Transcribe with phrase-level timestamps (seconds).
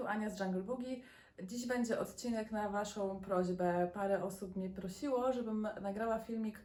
[0.00, 0.96] tu Ania z Jungle Boogie.
[1.42, 3.90] Dziś będzie odcinek na Waszą prośbę.
[3.94, 6.60] Parę osób mnie prosiło, żebym nagrała filmik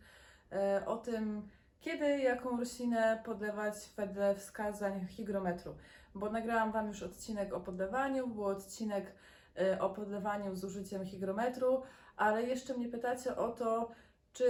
[0.51, 5.75] e, o tym, kiedy jaką roślinę podlewać wedle wskazań hygrometru.
[6.13, 9.15] Bo nagrałam Wam już odcinek o podlewaniu, był odcinek
[9.57, 11.81] e, o podlewaniu z użyciem hygrometru,
[12.17, 13.91] ale jeszcze mnie pytacie o to,
[14.33, 14.45] czy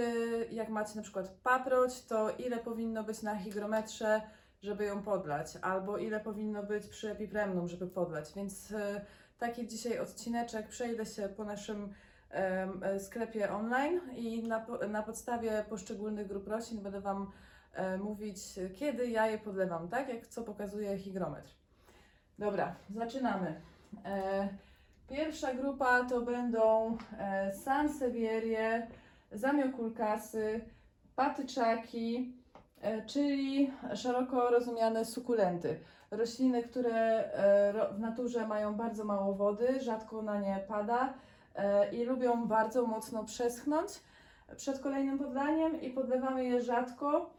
[0.50, 4.20] jak macie na przykład paproć, to ile powinno być na hygrometrze,
[4.66, 8.32] żeby ją podlać, albo ile powinno być przy epipremnum, żeby podlać.
[8.36, 9.04] Więc e,
[9.38, 10.68] taki dzisiaj odcineczek.
[10.68, 11.94] Przejdę się po naszym
[12.30, 17.30] e, sklepie online i na, na podstawie poszczególnych grup roślin będę Wam
[17.72, 18.38] e, mówić,
[18.76, 21.50] kiedy ja je podlewam, tak jak co pokazuje hygrometr.
[22.38, 23.60] Dobra, zaczynamy.
[25.08, 28.86] Pierwsza grupa to będą e, sansevierie,
[29.32, 30.60] zamiokulkasy,
[31.16, 32.32] patyczaki,
[33.06, 35.80] czyli szeroko rozumiane sukulenty.
[36.10, 41.14] Rośliny, które e, w naturze mają bardzo mało wody, rzadko na nie pada
[41.54, 43.90] e, i lubią bardzo mocno przeschnąć
[44.56, 47.30] przed kolejnym podlaniem i podlewamy je rzadko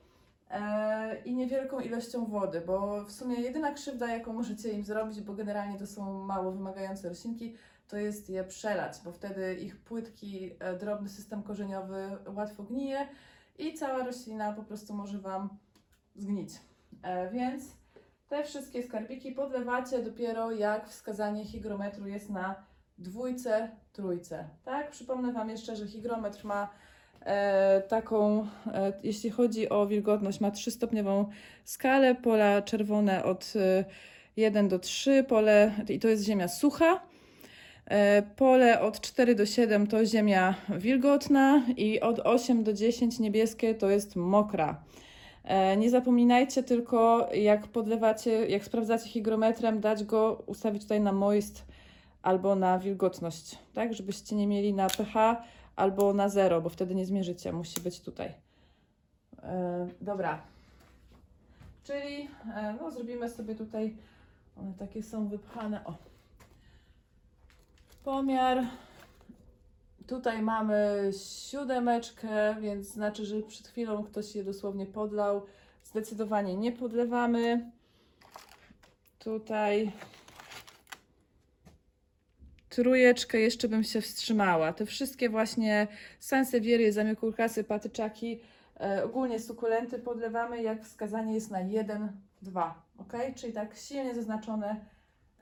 [0.51, 5.33] e, i niewielką ilością wody, bo w sumie jedyna krzywda, jaką możecie im zrobić, bo
[5.33, 7.55] generalnie to są mało wymagające roślinki,
[7.87, 13.07] to jest je przelać, bo wtedy ich płytki, e, drobny system korzeniowy łatwo gnije
[13.57, 15.49] i cała roślina po prostu może Wam
[16.15, 16.49] zgnić.
[17.03, 17.63] E, więc
[18.29, 22.55] te wszystkie skarbiki podlewacie dopiero jak wskazanie hygrometru jest na
[22.97, 24.47] dwójce, trójce.
[24.65, 24.91] Tak?
[24.91, 26.69] Przypomnę Wam jeszcze, że hygrometr ma
[27.21, 31.29] e, taką, e, jeśli chodzi o wilgotność, ma trzystopniową
[31.65, 33.85] skalę, pola czerwone od e,
[34.37, 37.01] 1 do 3, pole, i to jest ziemia sucha,
[38.35, 43.89] pole od 4 do 7 to ziemia wilgotna i od 8 do 10 niebieskie to
[43.89, 44.81] jest mokra.
[45.43, 51.65] E, Nie zapominajcie tylko, jak podlewacie, jak sprawdzacie hygrometrem, dać go, ustawić tutaj na moist
[52.21, 53.93] albo na wilgotność, tak?
[53.93, 55.43] Żebyście nie mieli na pH
[55.75, 57.51] albo na zero, bo wtedy nie zmierzycie.
[57.53, 58.33] Musi być tutaj.
[59.43, 60.41] E, dobra.
[61.83, 63.95] Czyli e, no, zrobimy sobie tutaj,
[64.57, 65.85] one takie są wypchane.
[65.85, 65.93] O.
[68.07, 68.63] Pomiar.
[70.07, 71.11] Tutaj mamy
[71.49, 75.45] siódemeczkę, więc znaczy, że przed chwilą ktoś je dosłownie podlał.
[75.83, 77.71] Zdecydowanie nie podlewamy.
[79.19, 79.91] Tutaj
[82.69, 84.73] trójeczkę jeszcze bym się wstrzymała.
[84.73, 85.87] Te wszystkie właśnie
[86.19, 88.39] sansevierie, zamiokulkasy, patyczaki,
[88.79, 92.81] e, ogólnie sukulenty podlewamy jak wskazanie jest na 1, 2.
[92.97, 93.13] Ok?
[93.35, 94.75] Czyli tak silnie zaznaczone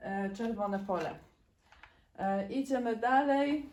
[0.00, 1.25] e, czerwone pole.
[2.18, 3.70] E, idziemy dalej.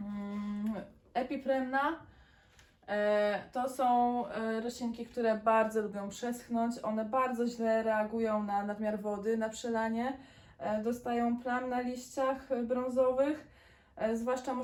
[0.00, 0.74] Mm,
[1.14, 1.98] Epipremna.
[2.88, 6.78] E, To są e, roślinki, które bardzo lubią przeschnąć.
[6.82, 10.16] One bardzo źle reagują na nadmiar wody, na przelanie.
[10.84, 13.46] Dostają plam na liściach brązowych.
[14.14, 14.54] Zwłaszcza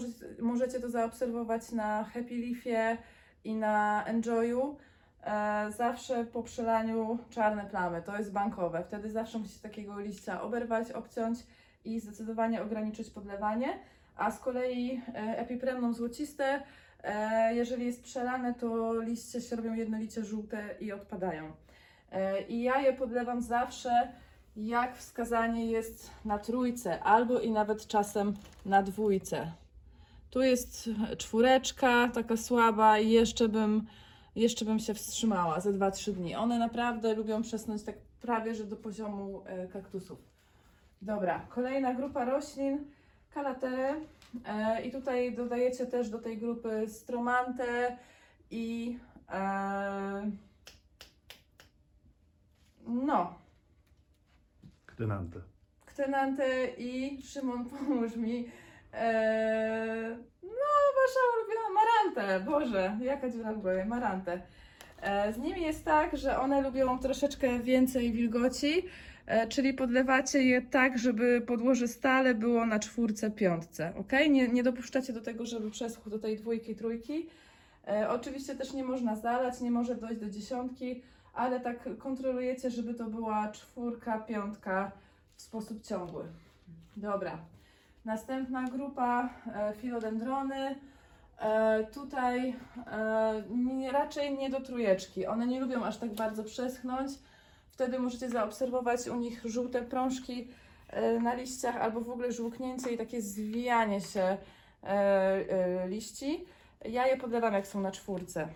[0.40, 2.96] możecie, to zaobserwować na Happy Leafie
[3.44, 4.76] i na Enjoyu.
[5.76, 8.02] Zawsze po przelaniu czarne plamy.
[8.02, 8.84] To jest bankowe.
[8.84, 11.38] Wtedy zawsze musicie takiego liścia oberwać, obciąć
[11.84, 13.78] i zdecydowanie ograniczyć podlewanie.
[14.16, 16.62] A z kolei e, epipremną złociste,
[17.02, 21.52] e, jeżeli jest przelane, to liście się robią jednolicie żółte i odpadają.
[22.12, 24.12] E, I ja je podlewam zawsze,
[24.56, 28.34] jak wskazanie jest na trójce, albo i nawet czasem
[28.66, 29.52] na dwójce.
[30.30, 33.86] Tu jest czwóreczka, taka słaba, i jeszcze bym,
[34.36, 36.36] jeszcze bym się wstrzymała ze 2-3 dni.
[36.36, 39.42] One naprawdę lubią przesnąć tak prawie że do poziomu
[39.72, 40.29] kaktusów.
[41.02, 42.90] Dobra, kolejna grupa roślin,
[43.34, 44.06] kalatery.
[44.44, 47.96] E, I tutaj dodajecie też do tej grupy stromantę
[48.50, 48.98] i
[49.32, 50.30] e,
[52.86, 53.34] no,
[54.86, 55.40] Ktynantę.
[55.86, 58.50] Ktynantę i Szymon, pomóż mi.
[58.92, 62.44] E, no, wasza ulubiona marantę.
[62.50, 64.42] Boże, jaka dziura w głowie, marantę.
[65.02, 68.84] E, z nimi jest tak, że one lubią troszeczkę więcej wilgoci,
[69.26, 73.92] e, czyli podlewacie je tak, żeby podłoże stale było na czwórce, piątce.
[73.96, 74.12] ok?
[74.30, 77.26] Nie, nie dopuszczacie do tego, żeby przeschł do tej dwójki, trójki.
[77.88, 81.02] E, oczywiście też nie można zalać, nie może dojść do dziesiątki,
[81.34, 84.92] ale tak kontrolujecie, żeby to była czwórka, piątka
[85.34, 86.24] w sposób ciągły.
[86.96, 87.38] Dobra.
[88.04, 89.28] Następna grupa
[89.76, 90.74] filodendrony.
[91.40, 92.54] E, tutaj
[92.86, 95.26] e, raczej nie do trójeczki.
[95.26, 97.12] One nie lubią aż tak bardzo przeschnąć.
[97.70, 100.48] Wtedy możecie zaobserwować u nich żółte prążki
[100.88, 104.36] e, na liściach albo w ogóle żółknięcie i takie zwijanie się
[105.86, 106.44] liści.
[106.84, 108.48] Ja je podlewam jak są na czwórce.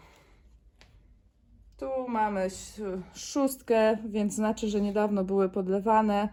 [1.76, 2.48] Tu mamy
[3.14, 6.28] szóstkę, więc znaczy, że niedawno były podlewane.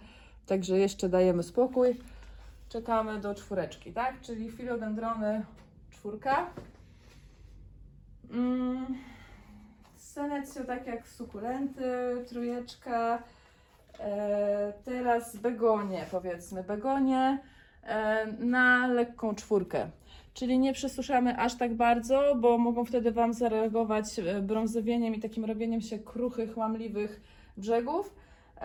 [0.45, 1.99] także jeszcze dajemy spokój.
[2.69, 4.21] Czekamy do czwóreczki, tak?
[4.21, 5.45] Czyli filodendrony
[6.01, 6.49] czwórka.
[8.31, 8.85] Mm.
[9.95, 11.83] Senecjo tak jak sukulenty,
[12.29, 13.23] trójeczka.
[13.99, 17.39] E, teraz begonie, powiedzmy, begonie
[17.83, 19.89] e, na lekką czwórkę.
[20.33, 25.45] Czyli nie przesuszamy aż tak bardzo, bo mogą wtedy Wam zareagować e, brązowieniem i takim
[25.45, 27.21] robieniem się kruchych, łamliwych
[27.57, 28.15] brzegów,
[28.57, 28.61] e,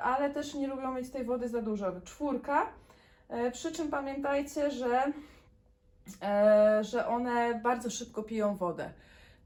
[0.00, 2.00] ale też nie lubią mieć tej wody za dużo.
[2.04, 2.66] Czwórka,
[3.28, 5.12] e, przy czym pamiętajcie, że,
[6.80, 8.90] że one bardzo szybko piją wodę.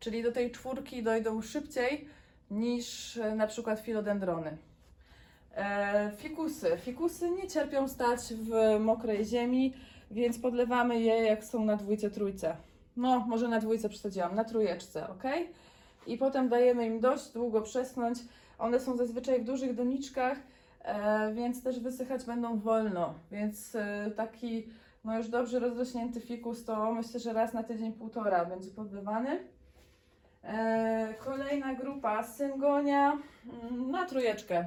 [0.00, 2.08] Czyli do tej czwórki dojdą szybciej
[2.50, 4.56] niż e, na przykład filodendrony.
[5.56, 6.78] E, fikusy.
[6.78, 9.74] Fikusy nie cierpią stać w mokrej ziemi,
[10.10, 12.56] więc podlewamy je jak są na dwójce, trójce.
[12.96, 15.22] No, może na dwójce przesadziłam, na trójeczce, ok?
[16.06, 18.18] I potem dajemy im dość długo przeschnąć.
[18.58, 20.38] One są zazwyczaj w dużych doniczkach,
[20.84, 23.14] e, więc też wysychać będą wolno.
[23.30, 24.68] Więc e, taki,
[25.04, 29.48] no już dobrze rozrośnięty fikus to myślę, że raz na tydzień, półtora będzie podlewany.
[30.44, 33.18] E, kolejna grupa syngonia
[33.62, 34.66] mm, na trójeczkę.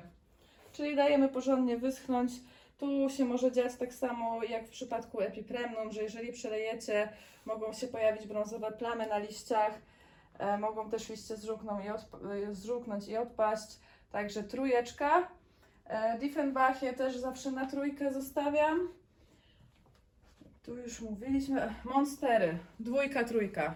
[0.72, 2.32] Czyli dajemy porządnie wyschnąć.
[2.78, 7.10] Tu się może dziać tak samo jak w przypadku epipremnum, że jeżeli przelejecie,
[7.46, 9.74] mogą się pojawić brązowe plamy na liściach,
[10.40, 13.80] e, mogą też liście i e, zżółknąć i odpaść.
[14.12, 15.28] Także trójeczka.
[15.86, 18.90] E, Diefenbachie też zawsze na trójkę zostawiam.
[20.66, 21.74] Tu już mówiliśmy.
[21.84, 23.76] Monstery, dwójka, trójka.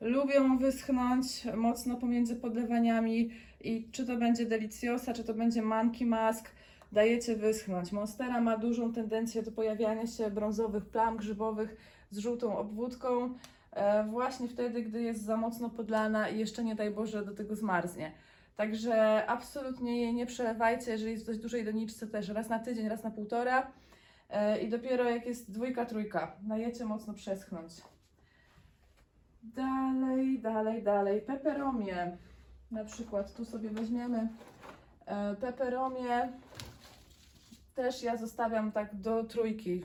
[0.00, 3.30] Lubią wyschnąć mocno pomiędzy podlewaniami
[3.60, 6.50] i czy to będzie deliciosa, czy to będzie monkey mask,
[6.92, 7.92] dajecie wyschnąć.
[7.92, 11.76] Monstera ma dużą tendencję do pojawiania się brązowych plam grzybowych
[12.10, 13.34] z żółtą obwódką,
[13.72, 17.56] e, właśnie wtedy, gdy jest za mocno podlana i jeszcze nie daj Boże do tego
[17.56, 18.12] zmarznie.
[18.56, 22.88] Także absolutnie jej nie przelewajcie, jeżeli jest w dość dużej doniczce też raz na tydzień,
[22.88, 23.72] raz na półtora
[24.62, 27.72] i dopiero jak jest dwójka, trójka, dajecie mocno przeschnąć.
[29.42, 31.20] Dalej, dalej, dalej.
[31.20, 32.16] Peperomie.
[32.70, 34.28] Na przykład tu sobie weźmiemy
[35.06, 36.32] e, peperomie.
[37.74, 39.84] Też ja zostawiam tak do trójki.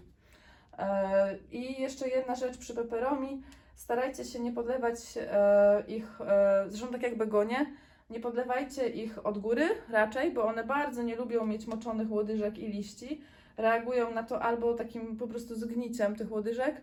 [0.77, 3.43] E, I jeszcze jedna rzecz przy peperomi.
[3.75, 7.65] Starajcie się nie podlewać e, ich, e, zresztą tak jak begonie,
[8.09, 12.67] nie podlewajcie ich od góry raczej, bo one bardzo nie lubią mieć moczonych łodyżek i
[12.67, 13.21] liści.
[13.57, 16.81] Reagują na to albo takim po prostu zgniciem tych łodyżek,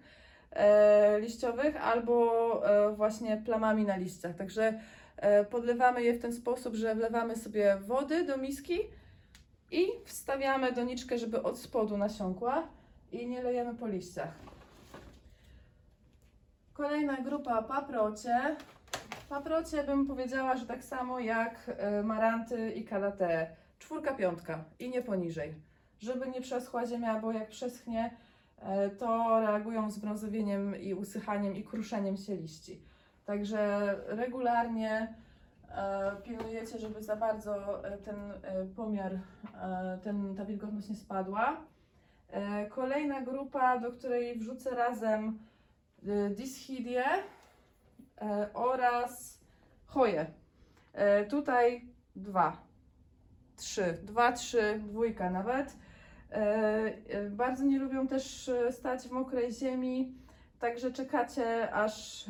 [0.50, 4.36] e, liściowych albo e, właśnie plamami na liściach.
[4.36, 4.80] Także
[5.16, 8.78] e, podlewamy je w ten sposób, że wlewamy sobie wody do miski
[9.70, 12.68] i wstawiamy doniczkę, żeby od spodu nasiąkła
[13.12, 14.32] i nie lejemy po liściach.
[16.72, 18.56] Kolejna grupa paprocie.
[19.28, 23.56] Paprocie bym powiedziała, że tak samo jak e, maranty i kalate.
[23.78, 25.54] Czwórka, piątka i nie poniżej.
[25.98, 28.16] Żeby nie przeschła ziemia, bo jak przeschnie,
[28.58, 32.82] e, to reagują z brązowieniem i usychaniem i kruszeniem się liści.
[33.24, 35.14] Także regularnie
[35.68, 38.16] e, pilnujecie, żeby za bardzo e, ten
[38.76, 39.18] pomiar,
[40.02, 41.56] ten, ta wilgotność nie spadła.
[42.68, 45.38] Kolejna grupa, do której wrzucę razem
[46.06, 47.04] e, Dischidię
[48.20, 49.40] e, oraz
[49.86, 50.26] choję.
[50.92, 52.56] E, tutaj dwa,
[53.56, 55.76] trzy, dwa, trzy, dwójka nawet.
[56.32, 56.36] E,
[57.08, 60.14] e, Bardzo nie lubią też e, stać w mokrej ziemi,
[60.58, 62.24] także czekacie aż,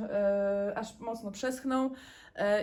[0.75, 1.90] aż mocno przeschną.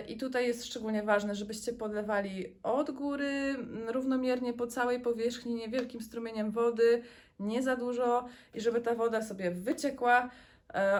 [0.08, 6.50] I tutaj jest szczególnie ważne, żebyście podlewali od góry, równomiernie po całej powierzchni, niewielkim strumieniem
[6.50, 7.02] wody,
[7.40, 10.30] nie za dużo i żeby ta woda sobie wyciekła.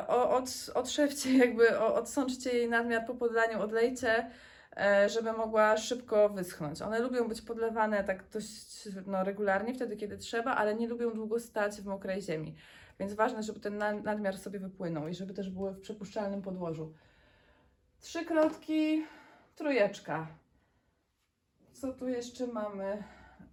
[0.09, 4.31] Od, otrzewcie jakby, odsączcie jej nadmiar po podlaniu, odlejcie,
[5.07, 6.83] żeby mogła szybko wyschnąć.
[6.83, 11.41] One lubią być podlewane tak dość no, regularnie, wtedy kiedy trzeba, ale nie lubią długo
[11.41, 12.55] stać w mokrej ziemi.
[13.01, 16.93] Więc ważne, żeby ten na- nadmiar sobie wypłynął i żeby też były w przepuszczalnym podłożu.
[18.01, 19.05] Trzy krotki,
[19.57, 20.27] trójeczka.
[21.73, 22.85] Co tu jeszcze mamy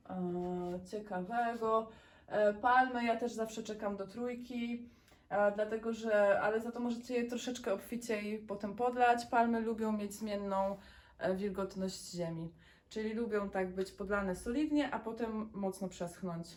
[0.09, 1.89] e, ciekawego?
[2.27, 4.89] E, palmy ja też zawsze czekam do trójki.
[5.29, 9.25] E, dlatego, że, ale za to możecie je troszeczkę obficiej potem podlać.
[9.25, 10.77] Palmy lubią mieć zmienną e,
[11.35, 12.51] wilgotność ziemi,
[12.89, 16.47] czyli lubią tak być podlane solidnie, a potem mocno przeschnąć.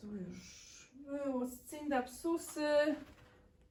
[0.00, 2.94] Tu już było Scindapsusy,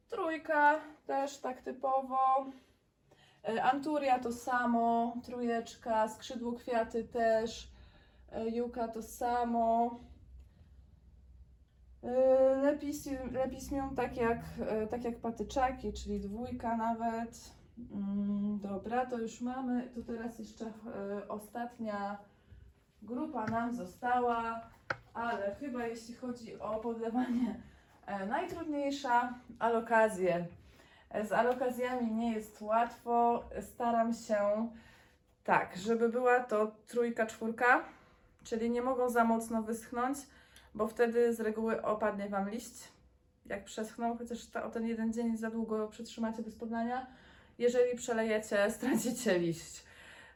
[0.09, 2.45] trójka też tak typowo.
[3.47, 7.71] E, Anturia to samo, trójeczka, skrzydło kwiaty też,
[8.31, 9.99] e, juka to samo.
[12.03, 12.11] E,
[12.61, 17.51] Lepis- Lepismium tak jak, e, tak jak patyczaki, czyli dwójka nawet.
[17.91, 19.89] Mm, Dobra, to już mamy.
[19.95, 20.71] To teraz jeszcze e,
[21.27, 22.17] ostatnia
[23.01, 24.61] grupa nam została,
[25.13, 27.61] ale chyba jeśli chodzi o podlewanie
[28.05, 30.45] e, najtrudniejsza alokazje.
[31.09, 33.43] E, Z alokazjami nie jest łatwo.
[33.61, 34.69] Staram się
[35.43, 37.83] tak, żeby była to trójka, czwórka,
[38.43, 40.17] czyli nie mogą za mocno wyschnąć,
[40.75, 42.91] bo wtedy z reguły opadnie Wam liść.
[43.45, 47.07] Jak przeschną, chociaż ta, o ten jeden dzień za długo przytrzymacie bez podlania.
[47.57, 49.83] Jeżeli przelejecie, stracicie liść.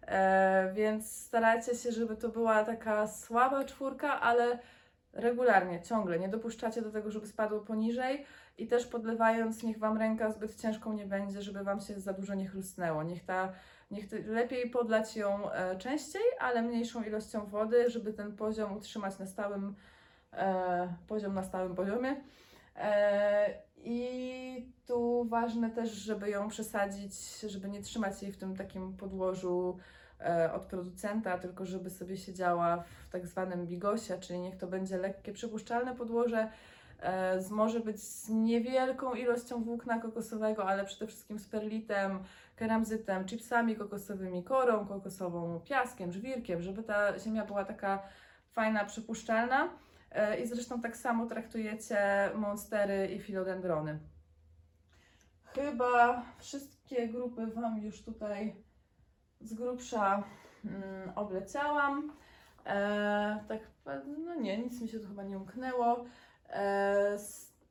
[0.07, 4.60] E, więc starajcie się, żeby to była taka słaba czwórka, ale
[5.15, 6.19] regularnie, ciągle.
[6.19, 8.25] Nie dopuszczacie do tego, żeby spadło poniżej
[8.57, 12.36] i też podlewając, niech Wam ręka zbyt ciężką nie będzie, żeby Wam się za dużo
[12.36, 13.03] nie chrustnęło.
[13.03, 13.53] Niech ta,
[13.91, 19.25] niech lepiej podlać ją e, częściej, ale mniejszą ilością wody, żeby ten poziom utrzymać na
[19.25, 19.75] stałym,
[20.34, 22.15] e, poziom na stałym poziomie.
[22.75, 24.14] E, I
[25.29, 29.77] ważne też, żeby ją przesadzić, żeby nie trzymać jej w tym takim podłożu
[30.20, 34.98] e, od producenta, tylko żeby sobie siedziała w tak zwanym bigosie, czyli niech to będzie
[34.98, 36.51] lekkie, przypuszczalne podłoże,
[37.00, 42.20] e, z, może być z niewielką ilością włókna kokosowego, ale przede wszystkim z perlitem,
[42.55, 48.03] keramzytem, chipsami kokosowymi, korą kokosową, piaskiem, żwirkiem, żeby ta ziemia była taka
[48.53, 49.70] fajna, przypuszczalna.
[50.12, 54.00] E, I zresztą tak samo traktujecie monstery i filodendrony.
[55.55, 58.55] Chyba wszystkie grupy Wam już tutaj
[59.41, 60.24] z grubsza
[60.65, 62.12] mm, obleciałam.
[62.65, 63.59] E, tak,
[64.25, 66.05] no nie, nic mi się tu chyba nie umknęło.
[66.50, 67.17] E,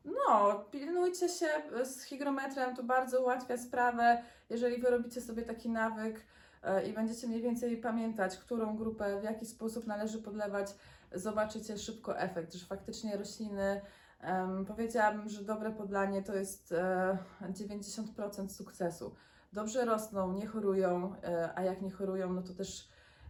[0.04, 1.46] no, pilnujcie się
[1.84, 4.22] z hygrometrem, to bardzo ułatwia sprawę.
[4.50, 6.20] Jeżeli Wy robicie sobie taki nawyk
[6.62, 10.74] e, i będziecie mniej więcej pamiętać, którą grupę, w jaki sposób należy podlewać,
[11.12, 13.80] zobaczycie szybko efekt, że faktycznie rośliny,
[14.24, 19.14] em, powiedziałabym, że dobre podlanie to jest e, 90% sukcesu.
[19.52, 22.88] Dobrze rosną, nie chorują, e, a jak nie chorują, no to też,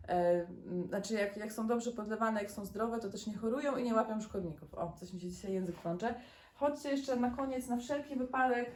[0.08, 0.46] e,
[0.88, 3.94] znaczy jak, jak są dobrze podlewane, jak są zdrowe, to też nie chorują i nie
[3.94, 4.74] łapią szkodników.
[4.74, 6.14] O, coś mi się dzisiaj język plącze.
[6.54, 8.70] Chodźcie jeszcze na koniec, na wszelki wypadek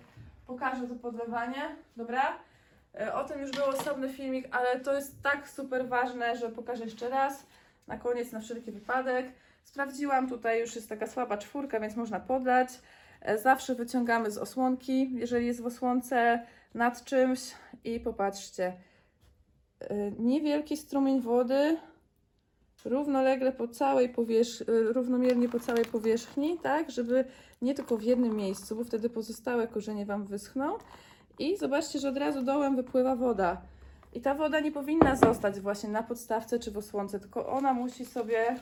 [0.48, 2.38] pokażę to podlewanie, dobra?
[3.00, 6.84] E, O tym już był osobny filmik, ale to jest tak super ważne, że pokażę
[6.84, 7.46] jeszcze raz.
[7.86, 9.26] Na koniec, na wszelki wypadek.
[9.68, 12.68] Sprawdziłam, tutaj już jest taka słaba czwórka, więc można podlać.
[13.20, 17.40] E, Zawsze wyciągamy z osłonki, jeżeli jest w osłonce nad czymś
[17.84, 18.72] i popatrzcie.
[19.80, 21.76] E, Niewielki strumień wody,
[22.84, 27.24] równolegle po całej powierzchni, równomiernie po całej powierzchni, tak, żeby
[27.62, 30.78] nie tylko w jednym miejscu, bo wtedy pozostałe korzenie Wam wyschną.
[31.38, 33.62] I zobaczcie, że od razu dołem wypływa woda.
[34.12, 38.06] I ta woda nie powinna zostać właśnie na podstawce czy w osłonce, tylko ona musi
[38.06, 38.56] sobie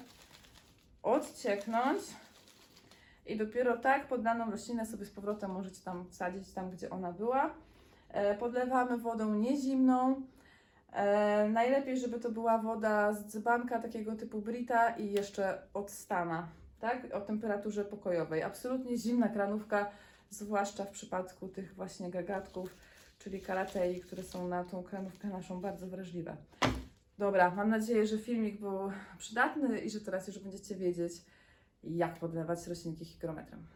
[1.06, 2.02] odcieknąć
[3.26, 7.54] i dopiero tak poddaną roślinę sobie z powrotem możecie tam wsadzić tam, gdzie ona była.
[8.08, 10.22] E, podlewamy wodą niezimną.
[10.92, 16.48] E, najlepiej, żeby to była woda z dzbanka takiego typu Brita i jeszcze od stana,
[16.80, 17.14] tak?
[17.14, 18.42] O temperaturze pokojowej.
[18.42, 19.90] Absolutnie zimna kranówka,
[20.30, 22.76] zwłaszcza w przypadku tych właśnie gagatków,
[23.18, 26.36] czyli karatei, które są na tą kranówkę naszą bardzo wrażliwe.
[27.18, 31.12] Dobra, mam nadzieję, że filmik był przydatny i że teraz już będziecie wiedzieć,
[31.82, 33.66] jak podlewać roślinki hygrometrem.